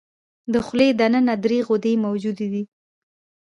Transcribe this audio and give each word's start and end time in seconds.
د 0.51 0.53
خولې 0.65 0.89
د 0.99 1.01
ننه 1.13 1.35
درې 1.43 1.59
غدې 1.67 1.93
موجودې 2.05 2.47
دي. 2.53 2.63